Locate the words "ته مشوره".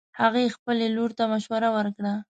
1.17-1.69